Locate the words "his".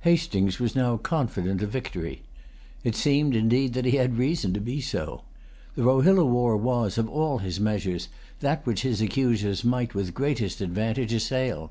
7.38-7.60, 8.82-9.00